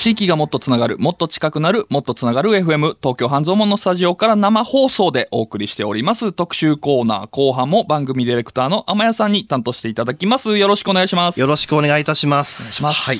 [0.00, 10.56] 地域がもっとつながる、もっと近くなる、もっとつながる FM、東京半蔵門のスタジオから生放送でお送りしております特集コーナー後半も番組ディレクターの天谷さんに担当していただきます。
[10.56, 11.38] よろしくお願いします。
[11.38, 12.62] よろしくお願いいたします。
[12.62, 13.18] お願いしますはい。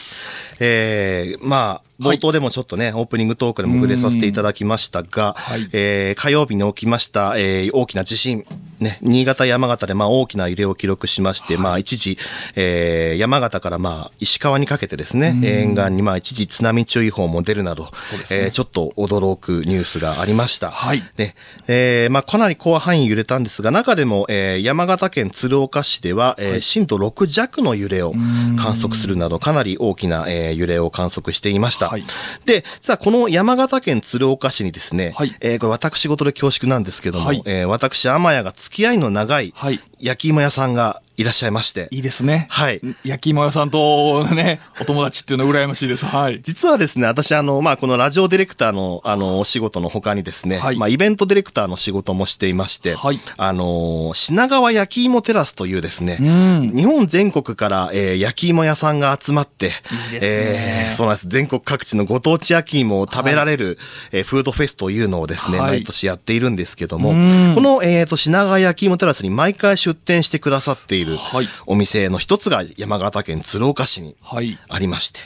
[0.60, 8.46] えー、まあ、冒頭でもちょっとね、オープニングトークでも触れさせていただきましたが、はいえー火曜日に起きました、えー大きな地震、
[8.80, 12.18] ね、新潟、山形でまあ大きな揺れを記録しまして、まあ一時、
[12.56, 17.88] えー山形からまあ石川にかけてですね、沿岸にまあ一時津波注意報も出るなど、
[18.30, 20.70] えーちょっと驚くニュースがありました。
[20.70, 21.02] はい。
[21.16, 21.34] で、
[21.68, 28.12] えーまあ、かなり広範囲揺れたんですが、中でも、えー山形県鶴岡市では、えー震度6弱の揺れを
[28.56, 31.88] 観測するなど、かなり大きな、えー揺れを観測していました。
[31.88, 32.04] はい。
[32.46, 35.34] で、実はこの山形県鶴岡市にですね、はい。
[35.40, 37.42] えーこれ私事で恐縮なんですけども、はい。
[37.44, 39.80] えー私、天谷が付き合いの長いはい。
[40.00, 42.46] 焼き芋屋さんがいらっしゃいまして、いいですね。
[42.48, 42.80] はい。
[43.04, 46.06] 焼き芋屋さんとね、 お友達っていうのは羨ましいです。
[46.06, 46.40] はい。
[46.42, 61.28] 実はですね、私、あの、まあ、このラジオディレクターの、あの、お仕事の他にですね、はいまあ、イベントディレクターの仕事もしていまして、はいあの、品川焼き芋テラスというですね、ん日本全国から、えー焼き芋屋さんが集まって、いいですねえーそうなんです。
[61.28, 63.78] 全国各地のご当地焼き芋を食べられる、
[64.12, 71.46] えーフードフェスというのをですね、はい毎年やっているんですけども、うんこの、えっ、と、品川焼き芋テラスに毎回出店してくださっているはい。
[71.66, 74.58] お店の一つが山形県鶴岡市にはい。
[74.68, 75.20] ありまして。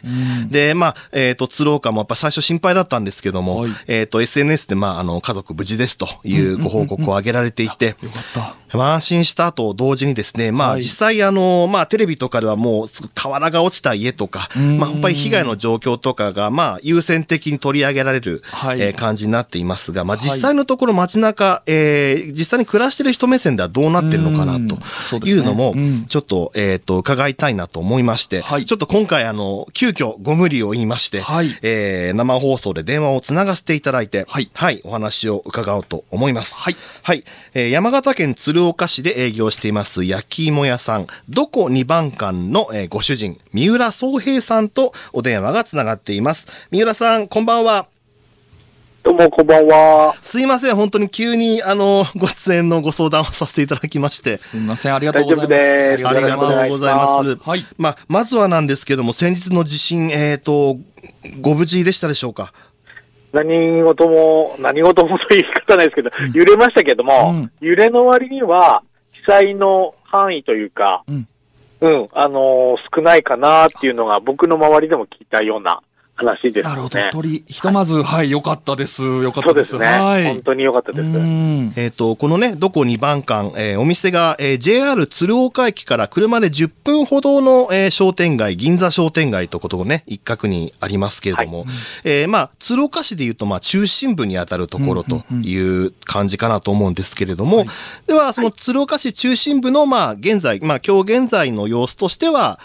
[0.49, 3.71] で、まあ、えっ、と、鶴岡もやっぱ最初心配だったんですけども、はい。
[3.87, 8.65] えっ、と、SNS で、まあ、あの、家族無事ですというご報告を上げられていて、よかった。
[8.77, 10.83] まあ安心した後同時にですね、まあはい。
[10.83, 14.49] 実際あの、まあテレビとかではもうすぐ瓦が落ちた家とか、
[14.79, 18.81] まあやっぱり被害の状況とかがまあ優先的に取り上げられる、はい。
[18.81, 36.55] えー感じになっていますが、まあ実際のところ街中、えー実際に暮らしてる人目線ではどうなってるのかなうんというのもうん、ちょっと、えっ、と、伺いたいなと思いまして、はいちょっと今回あの、急遽ご無理を言いまして、はいえー生放送で電話をつながせていただいて、はいはい、お話を伺おうと思います。
[36.61, 36.77] はい。
[37.03, 37.25] はい。
[37.55, 46.69] えー山形県鶴岡市で営業しています焼き芋屋さん、どこ2番館の、えーご主人、三浦宗平さんとお電話がつながっています。
[46.71, 47.94] 三浦さん、こんばんは。
[49.05, 50.15] どうも、こんばんは。
[50.23, 54.39] すいません、本当に急に、あの、ご出演のご相談をさせていただきまして。
[54.39, 55.49] すみません、ありがとうございます。
[55.51, 57.51] 大丈夫ですありがとうございます。
[57.51, 60.79] はいまあ、まずはなんですけども、先日の地震、えっ、と、
[61.43, 62.55] ご無事でしたでしょうか？
[63.35, 68.83] 何事も、何事もという言い方ないですけど、揺れましたけども、うん揺れの割には、
[69.13, 71.27] 被災の範囲というか、うん
[71.83, 75.83] うん、あのー少ないかなっていうのが僕の周りでも聞いたような
[76.17, 76.63] 話ですね。
[76.63, 76.99] なるほど。
[77.11, 79.03] 鳥、ひとまず、はい、よかったです。
[79.03, 79.71] よかったです。
[79.71, 79.99] そうですね。
[79.99, 80.25] はい。
[80.25, 81.11] 本当に良かったです。
[81.11, 91.65] うんえっ、と、このね、どこ2番館、えーお店が、えー JR 鶴岡駅から車で10分ほどの、えー商店街、銀座商店街ということをね、一角にありますけれども、
[92.05, 97.67] えーまあ、鶴岡市で言うと、まあ、中心部にあたるところという感じかなと思うんですけれども、
[98.07, 102.61] では、その鶴岡市中心部の、まあ、現在、まあ、今日現在の様子としては、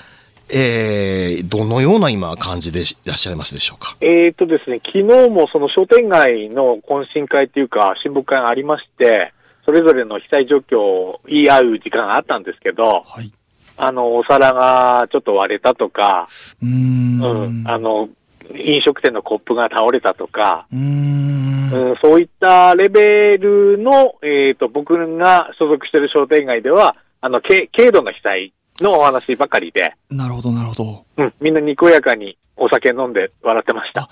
[0.52, 3.96] えー、どのような今感じでいらっしゃいますでしょうか？
[4.02, 9.34] えーとですね、昨日もその商店街の懇親会というか、親睦会がありまして、
[9.66, 13.32] それぞれの被災状況を言い合う時間があったんですけど、はい。
[13.78, 16.28] あの、お皿がちょっと割れたとか、
[16.62, 17.68] うーうんん。
[17.68, 18.10] あの、
[18.56, 21.72] 飲食店のコップが倒れたとか、うーん。
[21.72, 31.06] うん、そういったレベルの、えーと、僕が所属している商店街では、あの、軽軽度の被災のお話ばかりで、なるほど、なるほど。
[31.18, 34.10] うん、みんなにこやかにお酒飲んで笑ってました。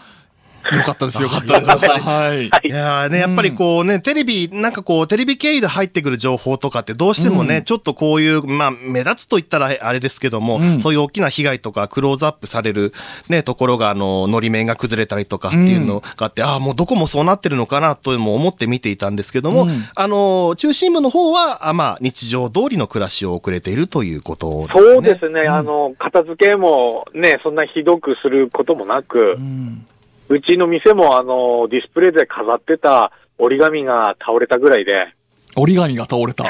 [0.72, 1.72] よかったです、よかったです。
[1.72, 2.50] はい。
[2.50, 2.68] はい。
[2.68, 7.64] いやーね、やっぱりこうね、テレビ、なんかこう、テレビ経由で入ってくる情報とかってどうしてもね、うん。
[7.64, 10.82] ちょっとこういう、まあ、目立つと言ったらあれですけども、うん。
[10.82, 12.94] そういう大きな被害とかクローズアップされる
[13.30, 19.70] ね、ところが、あの、のり面が崩れたりとかっていうのがあって、ああ、もうどこもそうなってるのかなとも思って見ていたんですけども、うん。
[19.96, 29.38] あの、中心部の方は、あまあ、日常通りの暮らしを送れているということそうですね、あの、片付けもね、そんなひどくすることもなく
[30.30, 30.38] う、ん。
[30.38, 35.14] うちの店もあの、ディスプレイで飾ってた折り紙が倒れたぐらいで、
[35.58, 36.44] 折り紙が倒れた。
[36.46, 36.50] は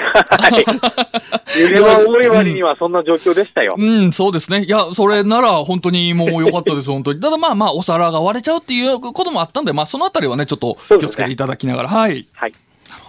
[0.60, 1.62] い。
[1.62, 3.76] 揺れの多い割にはそんな状況でしたよ。
[3.78, 4.64] うん、そうですね。
[4.64, 7.22] いや、それなら本当にもう良かったです、 本当に。
[7.22, 12.28] ただまあまあ、お皿が割れちゃうっていうこともあったんで、まあそのあたりはね、ちょっと気をつけていただきながら、はい。
[12.34, 12.52] はい。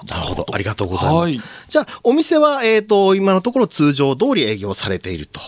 [0.09, 0.47] なるほど。
[0.53, 1.17] ありがとうございます。
[1.17, 1.41] はい。
[1.67, 5.41] じゃあ、お店は、えっ、と、今のところ通常通り営業されていると。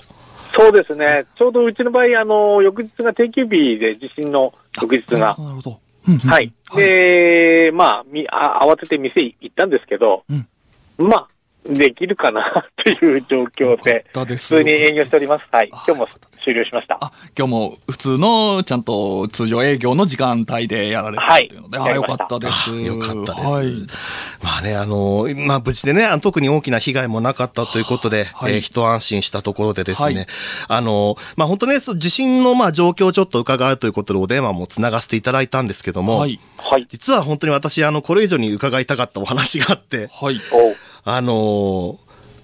[0.57, 1.27] そうですね。
[1.39, 5.37] ちょうどうちの場合、あの、翌日が定休日で地震の翌日が。
[5.39, 5.81] なるほど。
[6.09, 6.53] うんうんはい。
[6.75, 10.49] で、まあ、みあ、慌てて店行ったんですけど、うん
[10.99, 11.29] まあ、
[11.65, 15.45] できるかなっていう状況で、だです普通に営業しております。
[15.51, 15.71] はい。
[15.73, 16.09] あ今日も
[16.43, 16.99] 終了しました。
[17.01, 22.71] あ、今日も普通の、ちゃんと通常営業の時間帯でやられたというので、あ、よはいやりましたかったです。
[22.71, 23.47] あよかったです。
[23.47, 23.73] はい。
[24.43, 30.27] まあね、あの、まあ無事でね、特に大きな被害もなかったということで、はいえー一安心したところでですね、はい
[30.69, 36.41] あの、まあ本当ね、地震のまあ状況をちょっと伺うということでお電話もつながせていただいたんですけども、はい。
[36.57, 36.87] はい。
[36.89, 40.41] 実は本当に私、あの、これ以上に伺いたかったお話があって、はい。
[41.05, 41.97] あのー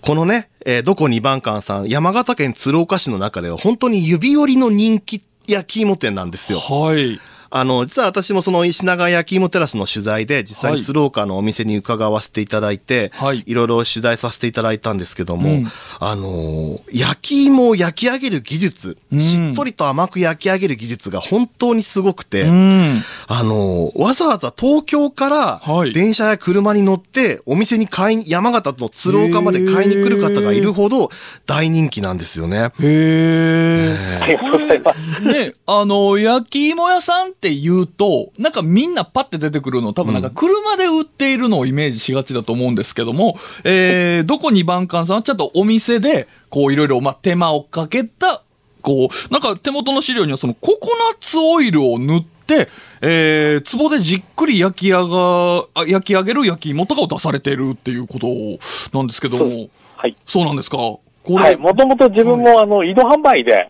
[0.02, 6.60] このね、えーどこ二番館さん、山形県鶴岡市の中では本当に指折りの人気焼き芋店なんですよ。
[6.60, 7.18] はい。
[7.58, 15.66] あの、実は私もその石長焼き芋テラスの取材で、実際に鶴岡のお店に伺わせていただいて、はいいろいろ取材させていただいたんですけども、うん
[15.98, 23.02] あのー焼き芋を焼き上げる技術、うんしっとりと甘く焼き上げる技術が本当にすごくて、うん。
[23.26, 31.10] あのーわざわざ東京からはい電車や車に乗って、お店に買いに、山形の鶴岡まで買いに来る方がいるほど
[31.46, 32.70] 大人気なんですよね。
[32.80, 33.96] へー。
[34.22, 35.22] ありがとうございます。
[35.24, 48.42] ね、あの、焼き芋屋さんって言うと、なんかみんなパッて出てくるの、多分なんか車で売っているのをイメージしがちだと思うんですけども、えー、どこに番館さんはちゃんとお店で、こういろいろ、まあ、手間をかけた、
[48.82, 52.68] こう、なんか手元の資料にはそのココナッツオイルを塗って、
[53.02, 58.26] えー、壺でじっくり焼き上が、あ焼き上げる焼き芋とかを出されているっていうこと
[58.96, 60.16] なんですけども、はい。
[60.26, 60.76] そうなんですか？
[60.76, 61.56] これ、はい。
[61.56, 63.68] もともと自分も、あの、移動販売で、あ、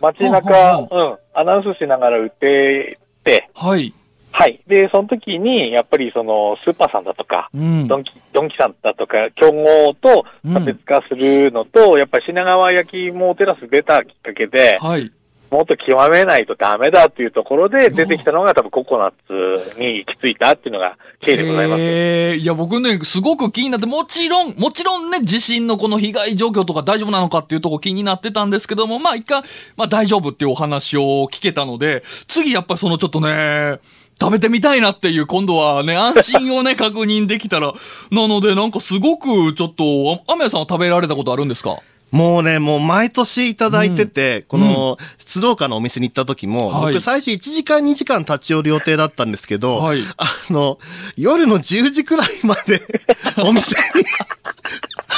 [0.00, 3.94] 街中、はうん、アナウンスしながら売ってて、はい。
[4.32, 4.60] はい。
[4.66, 7.88] で、その時に、やっぱりその、スーパーさんだとか、うん。
[7.88, 15.10] ドンキ、ドンキさんだとか、競合と差別化するのと、やっぱり品川焼き芋テラス出たきっかけで、はい。
[15.50, 21.82] もっと極めないとダメだっていうところで出てきたのが多分ココナッツに行き着いたっていうのが経緯でございます。
[21.82, 29.42] ええいや、僕ね、すごく気になって、もちろん、もちろんね、地震のこの被害状況とか大丈夫なのかっていうとこ気になってたんですけども、まあ一回、
[29.76, 33.78] まあ大丈夫っていうお話を聞けたので、次やっぱりそのちょっとね、
[34.20, 37.72] 食べてみたいなっていう、今度はね、安心をね、 確認できたら。
[38.12, 41.78] なので、なんかすごく、ちょっと、あアメヤさんは食べられたことあるんですか？
[42.10, 46.94] もうね、もう毎年いただいてて、この、鶴岡のお店に行った時も、はい。
[46.94, 50.02] 僕最初1時間2時間立ち寄る予定だったんですけど、はい。
[50.16, 50.78] あの、
[51.16, 52.80] 夜の10時くらいまで、
[53.44, 54.04] お店に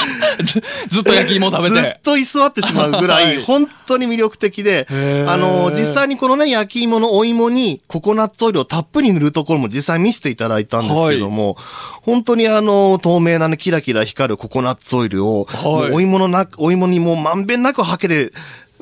[0.43, 1.69] ずずっと焼き芋食べ。
[1.69, 3.43] ずってと居座ってしまうぐらい、はい。
[3.43, 4.87] 本当に魅力的で
[5.27, 11.57] あの、実際にこのね、焼き芋のお芋にココナッツオイルをたっぷり塗るところも実際見せていただいたんですけども、
[12.01, 15.91] 本当にあの、透明なね、キラキラ光るココナッツオイルを、はい。
[15.91, 18.31] お芋のな、お芋にもうまんべんなくハケで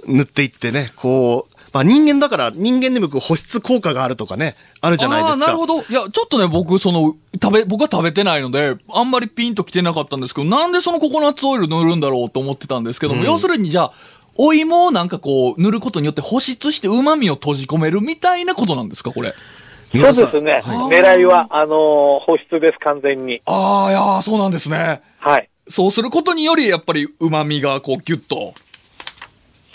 [0.08, 5.46] 塗っていってね、こう、まあ人間だから人間でも保湿効果があるとかね、あるじゃないですか。
[5.46, 5.82] ああ、なるほど。
[5.82, 13.92] いや、ちょっとね、僕、その、食べ、僕は食べてないので、あんまりピンと来てなかったんですけど、なんでそのココナッツオイル塗るんだろうと思ってたんですけども、うん要するにじゃあ、
[14.36, 19.34] お芋をなんかこう、塗ることによって保湿して旨味を閉じ込めるみたいなことなんですか、これ？
[19.94, 20.52] そうですね。
[20.52, 23.42] はい狙いは、あの、保湿です、完全に。
[23.46, 25.02] ああ、いやーそうなんですね。
[25.20, 25.50] はい。
[25.68, 28.54] そうすることにより、やっぱり旨味がこう、ギュッと。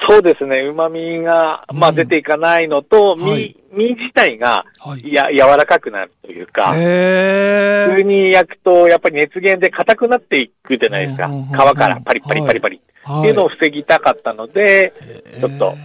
[0.08, 0.62] そうですね。
[0.62, 6.72] 旨味が、まあ、うん出ていかないのと、身、はい身自体が、はいや、柔らかくなるというか。
[6.72, 11.26] 普通に焼くと、やっぱり熱源で硬くなっていくじゃないですか。
[11.26, 12.76] うんうんうんうん皮からパリパリパリパリ。
[12.76, 12.86] はい
[13.20, 14.92] っていうのを防ぎたかったので、
[15.38, 15.76] ちょっと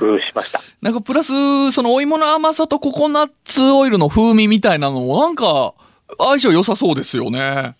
[0.00, 0.58] 工夫しました。
[0.82, 5.74] なんかプラス、そのお芋の甘さとココナッツオイルの風味みたいなのも、なんか、
[6.18, 7.76] 相性良さそうですよね。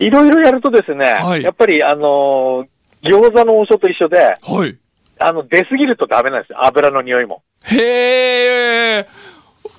[0.00, 2.66] いろいろやるとですね、はいやっぱりあのー
[3.00, 4.76] 餃子の王将と一緒で、はい。
[5.18, 6.64] あの、出すぎるとダメなんですよ。
[6.66, 7.42] 油の匂いも。
[7.64, 9.08] へえ、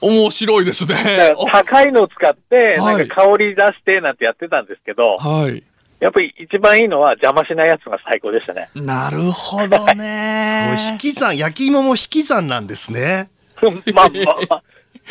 [0.01, 1.36] 面白いですね。
[1.51, 5.63] 高いのを使って、はいなんか香り出してなんてやってたんですけど、はい。
[6.00, 8.69] やっぱり一番いいのは邪魔しないやつが最高でしたね。
[8.74, 13.29] なるほどこね れ引き算、焼き芋も引き算なんですね。
[13.93, 14.63] まあまあまあ、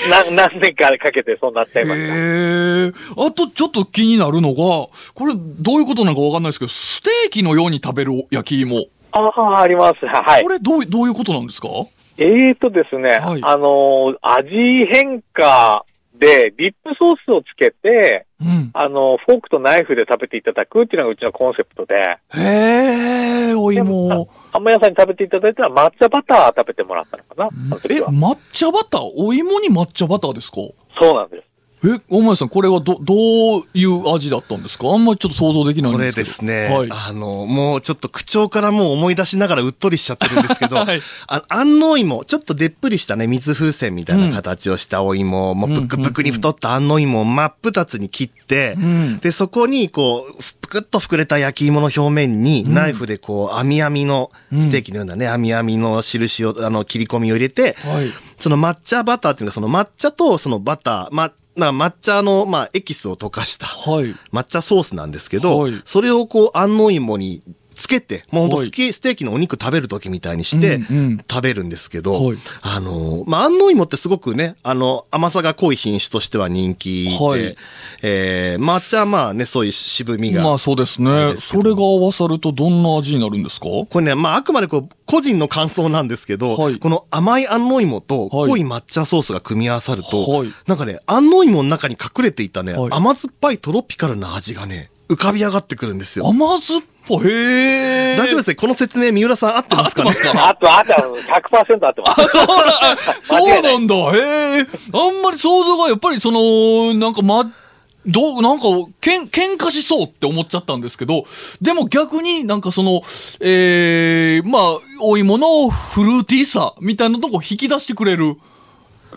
[0.09, 2.07] な何年かかけてそうなっちゃいました。
[2.07, 2.17] へ
[2.87, 2.93] え。
[3.27, 8.87] あとちょっと気になるのが、これどういうことなのかわかんないですけど、ステーキのように食べる焼き芋。
[9.13, 10.07] ああ、あります。
[10.07, 10.49] はいこ。
[10.49, 11.69] れどう、どういうことなんですか？
[12.19, 15.85] えーとですね、はいあのー味変化
[16.15, 18.71] で、ディップソースをつけて、うん。
[18.75, 21.95] あのーフォークとナイフで食べていただくっていうのがうちのコンセプトで、
[22.35, 24.29] へえ、おでも芋。
[24.53, 28.01] あんま屋さんに食べていただいたら抹茶バター食べてもらったのかな、そのえ。
[28.01, 29.11] 抹茶バター？
[29.17, 30.57] お芋に抹茶バターですか？
[31.01, 31.48] そうなんです。
[31.85, 34.89] え、大前さん、これはど、どういう味だったんですか？
[34.89, 36.25] あんまりちょっと想像できないんこれですけど。
[36.27, 36.89] ですね、はい。
[36.91, 41.01] あの、もうちょっと口調からもう思い出しながらうっとりしちゃってるんですけど、 はい。
[41.29, 49.19] あ安納芋、ちょっとでっぷりしたね、水風船みたいな形をしたお芋、もうぷくぷくに太った安納芋を真っ二つに切って、ん。
[49.19, 58.11] で、そこにこう、ぷくっと膨れた焼き芋の表面に、ナイフでこう、網網の、ステーキのようなね、網網の印を、あの、切り込みを入れて、はい。
[58.37, 64.15] その抹茶バターっていうのは、その抹茶とそのバター、ま、な抹茶の、まあ、エキスを溶かした、はい。
[64.33, 67.43] 抹茶ソースなんですけど、はいそれをこう、安納芋に
[67.79, 68.67] つけて、もうほんとはい。
[68.67, 70.81] スキステーキのお肉食べる時みたいにして、
[71.31, 72.37] 食べるんですけど、はい。
[72.61, 77.57] あの、まあ、安納芋ってすごくね、あの、甘さが濃い品種としては人気で、はい。
[78.03, 80.43] えー、抹茶はまあね、そういう渋みが。
[80.43, 81.35] まあそうですね。
[81.37, 83.67] それが合わさるとどんな味になるんですか？
[83.67, 86.79] これね、まあ、あくまでこう、個人の感想なんですけど、はい。
[86.79, 90.53] この甘い安納芋とはい濃い抹茶ソースが組み合わさると、はい。
[90.67, 92.91] なんかね、安納芋の中に隠れていたね、はい。
[92.93, 96.27] 甘酸っぱいトロピカルな味がね、浮かび上がってくるんですよ。
[96.29, 97.19] 甘酸っぱい。
[97.29, 98.17] へえ。
[98.17, 100.11] 大丈夫ですねこの説明、三浦さん合ってますかね？
[100.11, 102.29] 合ってますかあと、あと、100%合ってます。
[102.29, 102.55] そうな、
[102.93, 103.95] あ そうなんだ。
[103.95, 104.67] へえ。
[104.93, 107.51] あんまり想像がやっぱりその、なんかま、
[108.07, 108.65] どう、なんか、
[109.01, 111.25] けん、喧嘩しそうって思っちゃったんですけど、
[111.61, 113.03] でも逆になんかその、
[113.41, 114.63] ええまあ、
[115.01, 118.37] お芋のフルーティーさみたいなとこ引き出してくれる。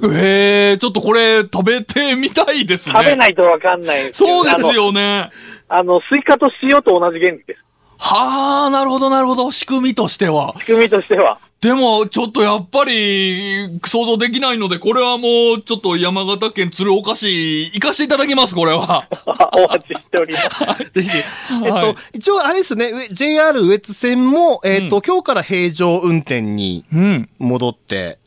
[0.04, 2.96] へえ、ちょっとこれ食べてみたいですね。
[2.96, 5.30] 食べないとわかんないそうですよね。
[5.68, 7.62] あの、あのスイカと塩と同じ原理です。
[8.04, 9.52] はあ、なるほど、なるほど。
[9.52, 10.56] 仕組みとしては。
[10.60, 11.38] 仕組みとしては。
[11.62, 19.08] でも、ちょっとやっぱり、想像できないので、これはもう、ちょっと山形県鶴岡市、行かせていただきます、これは。
[19.54, 20.40] お待ちしておりま
[20.76, 20.84] す。
[20.92, 21.10] ぜひ。
[21.64, 27.30] えっはいと、一応あれですね、上 JR 羽越線も、えっと、今日から平常運転にうん。
[27.38, 28.18] 戻って、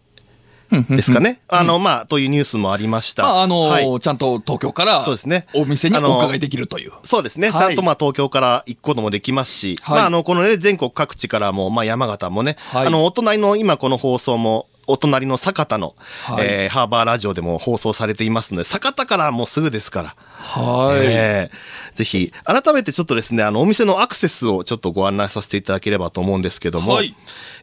[0.91, 1.41] ですかね。
[1.49, 3.23] あの、まあ、というニュースもありました。
[3.23, 6.93] まあ、あのーはいちゃんと東京から、そうですねお店にお伺いできるという。
[7.05, 7.51] そうですね。
[7.51, 16.47] はいちゃんとまあ東京から行くこともできますし、はいまああの、このね、全国各地からも、まあ山形もね、はいあの、お隣の今この放送も、お隣の酒田の、はい。
[16.47, 20.17] えーハーバーラジオでも放送されていますので、酒田からもうすぐですから。
[20.37, 21.07] はい。
[21.07, 27.15] えーぜひ、改めてちょっとですね、あの、お店のアクセスをちょっとご案内させていただければと思うんですけども、はい。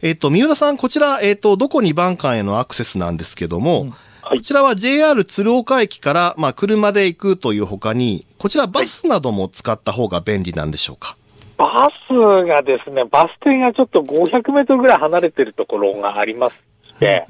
[0.02, 3.90] えっ、と、三浦さん、こちら、えっ、と、どこに番館へのアクセスなんですけども、
[4.22, 4.38] はい。
[4.38, 11.18] こちらは JR 鶴岡駅から、まあ、車で行くという他に、こちらバスなども使った方が便利なんでしょうか、
[11.58, 12.14] バス
[12.48, 16.56] がですね、バス停がちょっと500メートルぐらい離れてるところがありまし
[17.02, 17.26] て、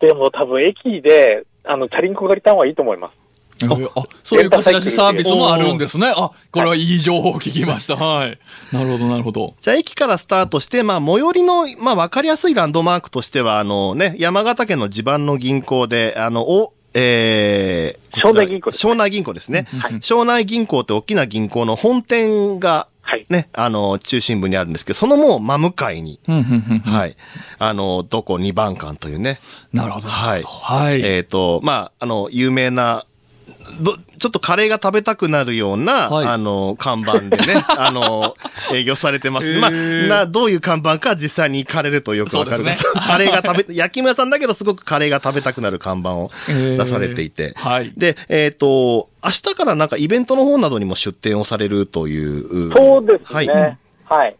[0.00, 3.14] でも多分駅で、あの、チャリンコ借りた方がいいと思います。
[3.64, 6.12] えーあ、そういう貸し出しサービスもあるんですね。
[6.16, 7.96] あ、これはいい情報を聞きました。
[7.96, 8.38] はい。
[8.72, 9.54] なるほど、なるほど。
[9.60, 18.70] じゃあ、駅からスタートして、まあ、最寄りの、まあ、わかりやすいランドマークとしては、あのね、山形県の地盤の銀行で、あの、お、えー、庄内銀行
[19.10, 19.66] 銀行ですね。
[20.00, 23.26] 庄内銀行って大きな銀行の本店が、はい。
[23.28, 26.20] ね、あの、中心部にあるんですけど、そのもう真向かいに。
[26.84, 27.16] はい。
[27.58, 29.40] あの、どこ二番館というね。
[29.72, 30.08] なるほど。
[30.08, 30.42] はい。
[30.42, 31.02] はい。
[31.02, 33.11] えっ、と、まあ、あの、有名な、ど
[34.18, 38.34] ちょっとカレーが食べたくなるような、はいあの、看板でね、 あの、
[38.72, 39.58] 営業されてます。
[39.58, 47.54] まあ、な、どういう看板か実際に行かれるとよくわかるそうですね カレーが食べ、焼き芋屋さんだけどすごくカレーが食べたくなる看板を出されていて。
[47.56, 47.92] はい。
[47.96, 52.72] で、えっ、と、明日からなんかイベントの方などにも出店をされるという。
[52.72, 53.46] そうですはい。
[53.46, 53.78] ね。
[54.04, 54.36] はい。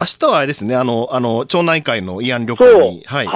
[0.00, 2.56] 明日はあれですね、あの、あの、町内会の慰安旅。
[2.56, 3.28] 行に、はい。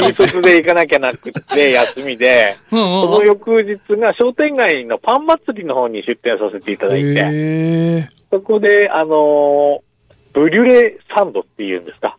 [0.00, 8.08] れて引率で行かなきゃなくて、休みで、その翌日が商店街のパン祭りの方に出店させていただいて。
[8.30, 9.80] そこで、あのー
[10.34, 12.16] ブリュレサンドっていうんですか？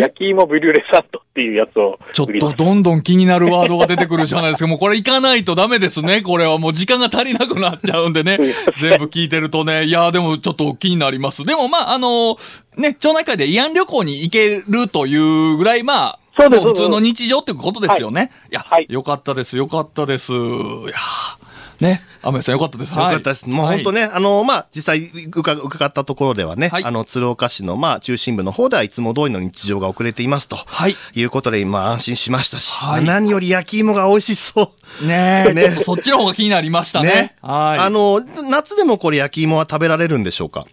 [0.00, 2.26] 焼き芋ブリュレサンドっていうやつをちょっ。
[2.38, 4.68] とどんどん気になるワードが出てくるじゃないですか。
[4.68, 6.22] もうこれ行かないとダメですね。
[6.22, 8.38] これはもう時間が足りなくなっちゃうんでね。
[8.80, 9.82] 全部聞いてるとね。
[9.84, 11.44] いや、でもちょっと気になります。
[11.44, 12.36] でもまあ、あの
[12.76, 18.30] ね、町内会で慰安旅行に行けるというぐらい、まあ、そうですも普通の日常ってことですよね。
[18.50, 20.32] い、や、はいよかったです、よかったです。
[20.32, 20.94] いや
[21.80, 22.90] ね、アメさんよかったです。
[22.90, 23.48] よかったです。
[23.48, 24.06] もう本当ね。
[24.06, 30.56] ね、あの、まあ、実際伺伺ったところではね、はいあの、鶴岡市の、まあ、中心部の方ではいつも通りの日常が遅れていますと。
[30.56, 30.96] はい。
[31.14, 35.06] いうことで、まあ、安心しましたし、はい何より焼き芋が美味しそう。
[35.06, 37.34] ねえ、 ねちょっとそっちの方が気になりましたね。
[37.42, 37.78] はい。
[37.78, 40.66] あの、夏でもこれ焼き芋は食べられるんでしょうか？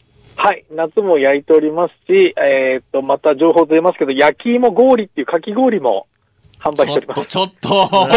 [0.45, 0.65] はい。
[0.71, 6.05] 夏も焼いておりますし、えっ、と、また情報出ますけど、焼き芋氷っていうかき氷も
[6.63, 7.25] 販売しております。
[7.25, 8.07] ちょっと、ちょっと。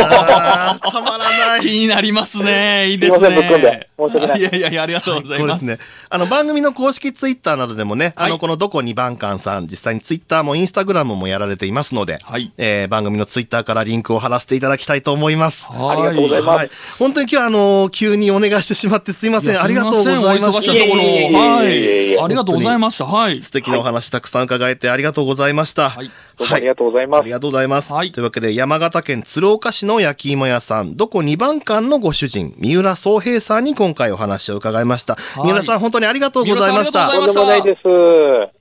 [0.93, 1.61] たまらない。
[1.61, 2.87] 気になりますね。
[2.91, 3.89] いいですすいませんぶっ込んねで。
[3.99, 5.61] 申し訳ないいやいやいや、ありがとうございます。
[5.61, 5.87] そうですね。
[6.11, 15.67] あの、番組の公式ツイッターなどでもね、あの、はいこのどこ2番館さん、実際にツイッターもインスタグラムもやられていますので、はいえー番組のツイッターからリンクを貼らせていただきたいと思います。
[15.67, 16.71] はありがとうございますはい。
[16.99, 19.61] 本当に今日はあの、急にお願いしてしまってすいません。
[19.61, 20.77] ありがとうございまお忙しし。
[20.77, 22.25] いところ、いえいえいえいえはい。
[22.27, 23.07] ありがとうございました。
[23.07, 23.43] はい。
[23.43, 25.91] 素敵なお話たくさん伺えてありがとうございました。
[25.91, 27.21] はいどうもありがとうございます。
[27.23, 27.93] ありがとうございます。
[27.95, 35.15] はいというわけで、山形県鶴岡市の焼き芋屋さん、どこ2番館のご主人、三浦宗平さんに今回お話を伺いました。
[35.15, 37.11] い三浦さん、本当にありがとうございました。
[37.11, 38.57] とうございましたとんでもないです。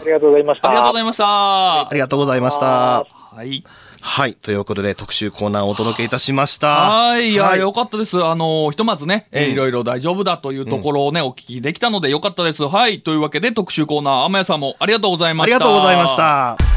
[0.00, 0.68] ありがとうございました。
[0.68, 1.24] ありがとうございました。
[1.26, 2.66] ありがとうございました。
[2.66, 3.06] は
[3.44, 3.64] い。
[4.04, 4.34] はい。
[4.34, 6.68] ということで、特集コーナーをお届けいたしました。
[6.68, 7.30] はい。
[7.30, 8.24] いや、はいよかったです。
[8.24, 12.64] あの、ひとまずね、えーうんいろいろ大丈夫だというところをね、お聞きできたのでよかったです。
[12.64, 13.00] はい。
[13.00, 15.56] というわけで、特集コーナー、天谷さんもありがとうございました。
[15.56, 16.71] ありがとうございました。